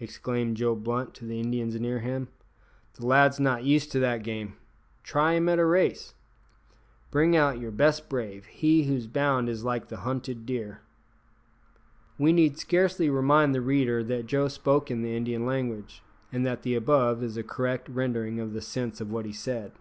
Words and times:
exclaimed 0.00 0.54
Joe 0.54 0.74
Blunt 0.74 1.14
to 1.14 1.24
the 1.24 1.40
Indians 1.40 1.80
near 1.80 2.00
him, 2.00 2.28
"the 2.92 3.06
lad's 3.06 3.40
not 3.40 3.64
used 3.64 3.90
to 3.92 3.98
that 4.00 4.22
game; 4.22 4.52
try 5.02 5.32
him 5.32 5.48
at 5.48 5.58
a 5.58 5.64
race. 5.64 6.12
Bring 7.10 7.34
out 7.34 7.58
your 7.58 7.70
best 7.70 8.10
brave 8.10 8.44
he 8.44 8.84
whose 8.84 9.06
bound 9.06 9.48
is 9.48 9.64
like 9.64 9.88
the 9.88 10.00
hunted 10.04 10.44
deer." 10.44 10.82
We 12.18 12.34
need 12.34 12.58
scarcely 12.58 13.08
remind 13.08 13.54
the 13.54 13.62
reader 13.62 14.04
that 14.04 14.26
Joe 14.26 14.48
spoke 14.48 14.90
in 14.90 15.00
the 15.00 15.16
Indian 15.16 15.46
language, 15.46 16.02
and 16.30 16.44
that 16.44 16.60
the 16.60 16.74
above 16.74 17.22
is 17.22 17.38
a 17.38 17.42
correct 17.42 17.88
rendering 17.88 18.38
of 18.38 18.52
the 18.52 18.60
sense 18.60 19.00
of 19.00 19.10
what 19.10 19.24
he 19.24 19.32
said. 19.32 19.72